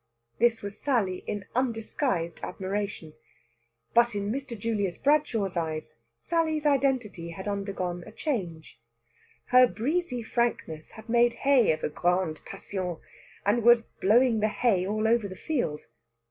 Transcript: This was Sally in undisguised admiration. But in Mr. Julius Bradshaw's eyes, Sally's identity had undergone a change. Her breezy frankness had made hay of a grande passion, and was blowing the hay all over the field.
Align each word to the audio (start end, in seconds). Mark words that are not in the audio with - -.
This 0.39 0.63
was 0.63 0.79
Sally 0.79 1.17
in 1.27 1.45
undisguised 1.53 2.39
admiration. 2.41 3.13
But 3.93 4.15
in 4.15 4.31
Mr. 4.31 4.57
Julius 4.57 4.97
Bradshaw's 4.97 5.55
eyes, 5.55 5.93
Sally's 6.19 6.65
identity 6.65 7.29
had 7.29 7.47
undergone 7.47 8.03
a 8.07 8.11
change. 8.11 8.79
Her 9.49 9.67
breezy 9.67 10.23
frankness 10.23 10.89
had 10.89 11.07
made 11.07 11.33
hay 11.45 11.71
of 11.71 11.83
a 11.83 11.89
grande 11.89 12.41
passion, 12.45 12.97
and 13.45 13.61
was 13.63 13.83
blowing 13.83 14.39
the 14.39 14.47
hay 14.47 14.87
all 14.87 15.07
over 15.07 15.27
the 15.27 15.35
field. 15.35 15.85